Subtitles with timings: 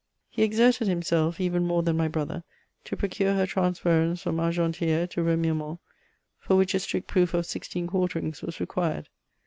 [0.31, 2.43] He exerted himself, even more than my hrother,
[2.85, 5.77] to procure her transference from Argenti^re to Remiremont,
[6.39, 9.09] for which a strict proof of sixteen quarterings was required.